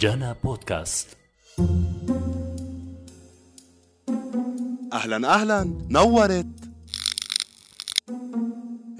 [0.00, 1.06] جانا بودكاست.
[4.92, 5.78] أهلا أهلا.
[5.90, 6.46] نورت.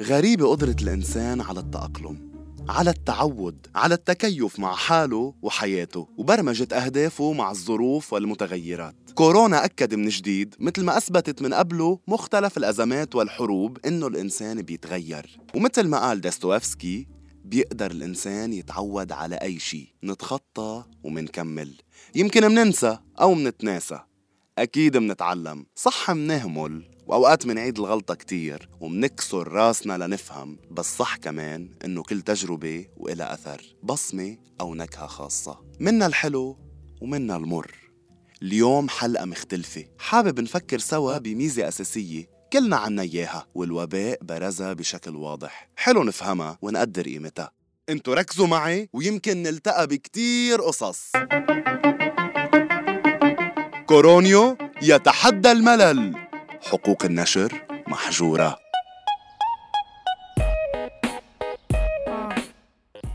[0.00, 2.30] غريبة قدرة الإنسان على التأقلم
[2.68, 8.94] على التعود على التكيف مع حاله وحياته وبرمجة أهدافه مع الظروف والمتغيرات.
[9.14, 15.40] كورونا أكد من جديد مثل ما أثبتت من قبله مختلف الأزمات والحروب إنه الإنسان بيتغير.
[15.54, 17.19] ومثل ما قال داستويفسكي
[17.50, 21.74] بيقدر الإنسان يتعود على أي شيء نتخطى ومنكمل.
[22.14, 24.00] يمكن مننسى أو منتناسى.
[24.58, 25.66] أكيد منتعلم.
[25.74, 26.90] صح منهمل.
[27.06, 30.58] وأوقات منعيد الغلطة كتير ومنكسر راسنا لنفهم.
[30.70, 33.76] بس صح كمان إنه كل تجربة وإلها أثر.
[33.82, 35.60] بصمة أو نكهة خاصة.
[35.80, 36.58] منا الحلو
[37.00, 37.74] ومنا المر.
[38.42, 39.84] اليوم حلقة مختلفة.
[39.98, 42.39] حابب نفكر سوا بميزة أساسية.
[42.52, 45.68] كلنا عنا إياها والوباء برزها بشكل واضح.
[45.76, 47.52] حلو نفهمها ونقدر قيمتها.
[47.88, 51.12] أنتوا ركزوا معي ويمكن نلتقى بكتير قصص.
[53.86, 56.14] كورونيو يتحدى الملل.
[56.62, 58.56] حقوق النشر محجورة.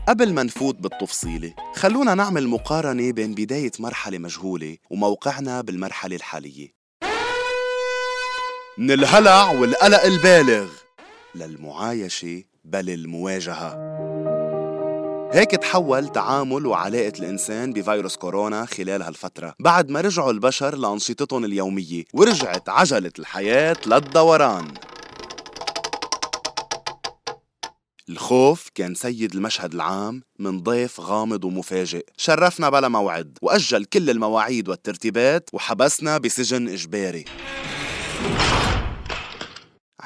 [0.08, 6.75] قبل ما نفوت بالتفصيلة خلونا نعمل مقارنة بين بداية مرحلة مجهولة وموقعنا بالمرحلة الحالية.
[8.78, 10.68] من الهلع والقلق البالغ.
[11.34, 13.76] للمعايشة بل المواجهة.
[15.32, 22.04] هيك تحول تعامل وعلاقة الإنسان بفيروس كورونا خلال هالفترة بعد ما رجعوا البشر لأنشطتهم اليومية
[22.14, 24.74] ورجعت عجلة الحياة للدوران.
[28.08, 32.06] الخوف كان سيد المشهد العام من ضيف غامض ومفاجئ.
[32.16, 37.24] شرفنا بلا موعد وأجل كل المواعيد والترتيبات وحبسنا بسجن إجباري.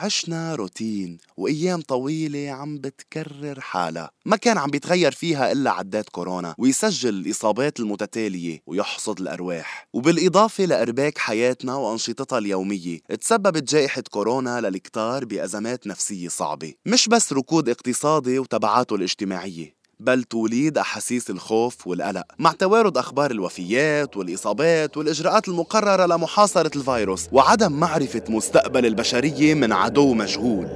[0.04, 4.10] عشنا روتين وأيام طويلة عم بتكرر حالها.
[4.26, 9.88] ما كان عم بيتغير فيها إلا عدات كورونا ويسجل الإصابات المتتالية ويحصد الأرواح.
[9.92, 16.74] وبالإضافة لأرباك حياتنا وأنشطتها اليومية تسببت جائحة كورونا للكتار بأزمات نفسية صعبة.
[16.86, 19.79] مش بس ركود اقتصادي وتبعاته الاجتماعية.
[20.00, 22.24] بل توليد أحاسيس الخوف والقلق.
[22.38, 30.14] مع توارد أخبار الوفيات والإصابات والإجراءات المقررة لمحاصرة الفيروس وعدم معرفة مستقبل البشرية من عدو
[30.14, 30.66] مجهول.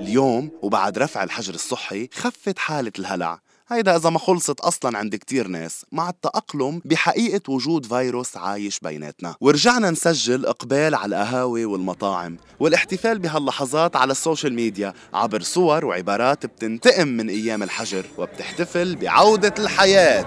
[0.00, 3.45] اليوم وبعد رفع الحجر الصحي خفت حالة الهلع.
[3.68, 9.34] هيدا إذا ما خلصت أصلا عند كتير ناس مع التأقلم بحقيقة وجود فيروس عايش بيناتنا
[9.40, 16.46] ورجعنا نسجل إقبال على القهاوي والمطاعم والاحتفال بهاللحظات على ال social media عبر صور وعبارات
[16.46, 20.26] بتنتقم من أيام الحجر وبتحتفل بعودة الحياة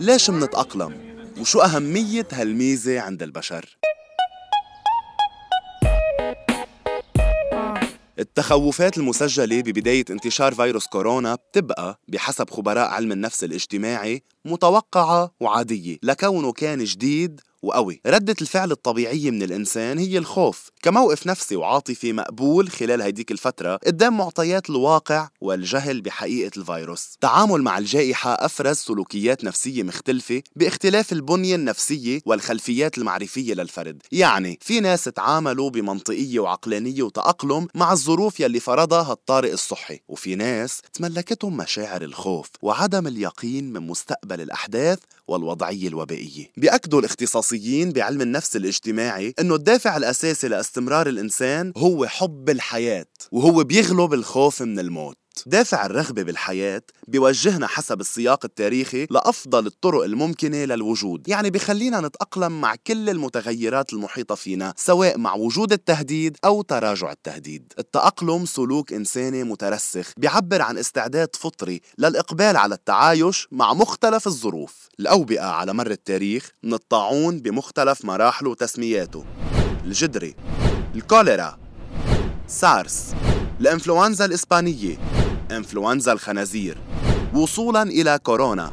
[0.00, 1.08] ليش منتأقلم؟
[1.40, 3.78] وشو أهمية هالميزة عند البشر؟
[8.18, 16.52] التخوفات المسجلة ببداية انتشار فيروس كورونا بتبقى بحسب خبراء علم النفس الاجتماعي متوقعة وعادية لكونه
[16.52, 18.00] كان جديد وقوي.
[18.06, 20.70] ردة الفعل الطبيعية من الإنسان هي الخوف.
[20.82, 27.16] كموقف نفسي وعاطفي مقبول خلال هيديك الفترة قدام معطيات الواقع والجهل بحقيقة الفيروس.
[27.20, 34.02] تعامل مع الجائحة أفرز سلوكيات نفسية مختلفة باختلاف البنية النفسية والخلفيات المعرفية للفرد.
[34.12, 40.82] يعني في ناس تعاملوا بمنطقية وعقلانية وتأقلم مع الظروف يلي فرضها الطارئ الصحي وفي ناس
[40.92, 46.50] تملكتهم مشاعر الخوف وعدم اليقين من مستقبل الأحداث والوضعية الوبائية.
[46.56, 54.14] بيأكدوا الاختصاصيين بعلم النفس الاجتماعي أنه الدافع الأساسي لاستمرار الإنسان هو حب الحياة وهو بيغلب
[54.14, 55.16] الخوف من الموت.
[55.46, 62.74] دافع الرغبة بالحياة بيوجهنا حسب السياق التاريخي لأفضل الطرق الممكنة للوجود يعني بخلينا نتأقلم مع
[62.86, 67.72] كل المتغيرات المحيطة فينا سواء مع وجود التهديد أو تراجع التهديد.
[67.78, 74.88] التأقلم سلوك إنساني مترسخ بيعبر عن استعداد فطري للإقبال على التعايش مع مختلف الظروف.
[75.00, 79.24] الأوبئة على مر التاريخ من الطاعون بمختلف مراحله وتسمياته.
[79.84, 80.34] الجدري.
[80.94, 81.58] الكوليرا.
[82.48, 83.14] سارس.
[83.60, 85.17] الإنفلونزا الإسبانية.
[85.50, 86.78] إنفلونزا الخنازير.
[87.34, 88.72] وصولا إلى كورونا.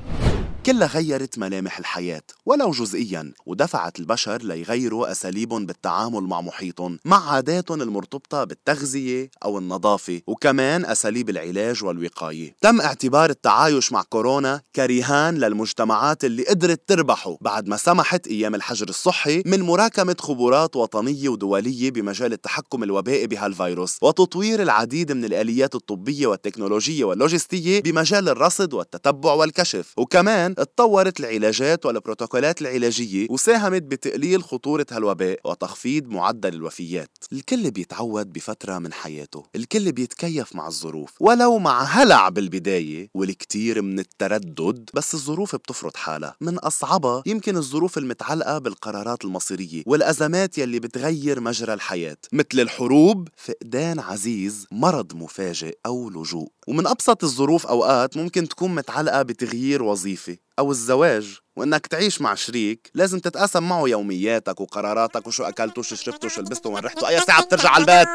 [0.66, 7.82] كلها غيرت ملامح الحياة ولو جزئيا ودفعت البشر ليغيروا أساليبهم بالتعامل مع محيطهم مع عاداتهم
[7.82, 12.56] المرتبطة بالتغذية أو النظافة وكمان أساليب العلاج والوقاية.
[12.62, 18.90] تم اعتبار التعايش مع كورونا كرهان للمجتمعات اللي قدرت تربحه بعد ما سمحت أيام الحجر
[18.90, 26.28] الصحي من مراكمة خبرات وطنية ودولية بمجال التحكم الوبائي بهالفيروس وتطوير العديد من الآليات الطبية
[26.28, 29.94] والتكنولوجية واللوجستية بمجال الرصد والتتبع والكشف.
[29.98, 37.10] وكمان تطورت العلاجات والبروتوكولات العلاجية وساهمت بتقليل خطورة هالوباء وتخفيض معدل الوفيات.
[37.34, 39.44] الكل بيتعود بفترة من حياته.
[39.56, 46.36] الكل بيتكيف مع الظروف ولو مع هلع بالبداية والكتير من التردد بس الظروف بتفرض حالها.
[46.42, 54.00] من أصعبها يمكن الظروف المتعلقة بالقرارات المصيرية والأزمات يلي بتغير مجرى الحياة مثل الحروب فقدان
[54.00, 56.50] عزيز مرض مفاجئ أو لجوء.
[56.68, 60.38] ومن أبسط الظروف أوقات ممكن تكون متعلقة بتغيير وظيفة.
[60.60, 66.26] أو الزواج وإنك تعيش مع شريك لازم تتقاسم معه يومياتك وقراراتك وشو أكلته وشو شربته
[66.26, 68.08] وشو لبسته وين رحته أي ساعة بترجع على البيت.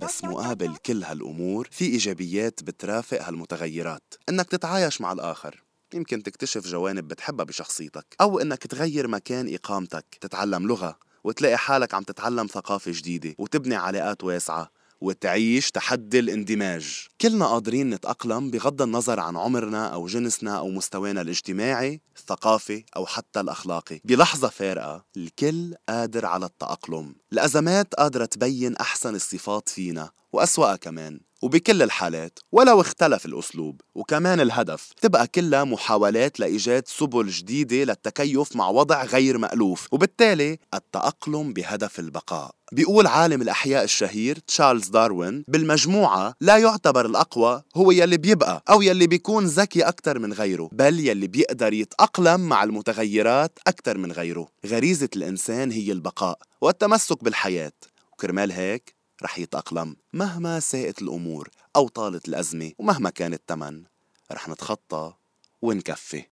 [0.00, 4.14] بس مقابل كل هالأمور في إيجابيات بترافق هالمتغيرات.
[4.28, 5.62] إنك تتعايش مع الآخر.
[5.94, 8.16] يمكن تكتشف جوانب بتحبها بشخصيتك.
[8.20, 14.24] أو إنك تغير مكان إقامتك تتعلم لغة وتلاقي حالك عم تتعلم ثقافة جديدة وتبني علاقات
[14.24, 14.70] واسعة.
[15.02, 17.06] وتعيش تحدي الاندماج.
[17.20, 23.40] كلنا قادرين نتأقلم بغض النظر عن عمرنا أو جنسنا أو مستوانا الاجتماعي الثقافي أو حتى
[23.40, 24.00] الأخلاقي.
[24.04, 27.14] بلحظة فارقة الكل قادر على التأقلم.
[27.32, 30.10] الأزمات قادرة تبين أحسن الصفات فينا.
[30.32, 37.76] وأسوأها كمان وبكل الحالات ولو اختلف الأسلوب وكمان الهدف تبقى كلها محاولات لإيجاد سبل جديدة
[37.76, 42.50] للتكيف مع وضع غير مألوف وبالتالي التأقلم بهدف البقاء.
[42.72, 49.06] بيقول عالم الأحياء الشهير تشارلز داروين بالمجموعة لا يعتبر الأقوى هو يلي بيبقى أو يلي
[49.06, 54.48] بيكون ذكي أكثر من غيره بل يلي بيقدر يتأقلم مع المتغيرات أكثر من غيره.
[54.66, 57.72] غريزة الإنسان هي البقاء والتمسك بالحياة.
[58.12, 63.84] وكرمال هيك رح يتأقلم مهما ساءت الأمور أو طالت الأزمة ومهما كان الثمن
[64.32, 65.14] رح نتخطى
[65.62, 66.24] ونكفي.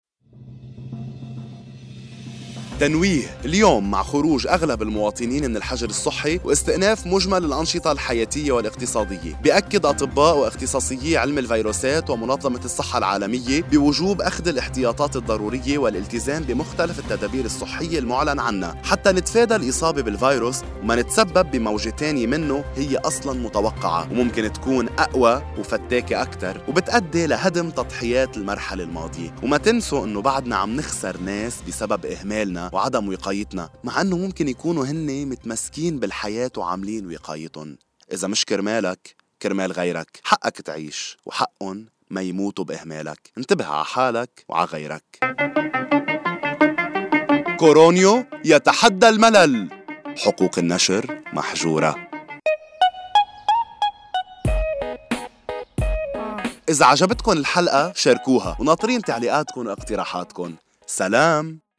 [2.81, 9.41] تنويه اليوم مع خروج أغلب المواطنين من الحجر الصحي واستئناف مجمل الأنشطة الحياتية والاقتصادية.
[9.45, 17.45] بأكد أطباء واختصاصيي علم الفيروسات ومنظمة الصحة العالمية بوجوب أخذ الاحتياطات الضرورية والالتزام بمختلف التدابير
[17.45, 24.13] الصحية المعلن عنها حتى نتفادى الإصابة بالفيروس وما نتسبب بموجة تانية منه هي أصلا متوقعة
[24.13, 29.35] وممكن تكون أقوى وفتاكة أكثر وبتأدي لهدم تضحيات المرحلة الماضية.
[29.43, 34.85] وما تنسوا أنه بعدنا عم نخسر ناس بسبب إهمالنا وعدم وقايتنا مع أنه ممكن يكونوا
[34.85, 37.79] هن متمسكين بالحياة وعاملين وقايتهم.
[38.13, 40.21] إذا مش كرمالك كرمال غيرك.
[40.25, 43.31] حقك تعيش وحقهم ما يموتوا بإهمالك.
[43.39, 45.19] انتبه على حالك وعلى غيرك.
[47.59, 49.69] كورونيو يتحدى الملل.
[50.17, 52.11] حقوق النشر محجورة.
[56.69, 58.57] إذا عجبتكم الحلقة شاركوها.
[58.61, 60.55] وناطرين تعليقاتكم واقتراحاتكم
[60.87, 61.70] سلام!